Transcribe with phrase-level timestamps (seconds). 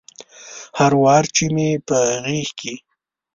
[0.79, 2.73] هر وار چې مې په غیږ کې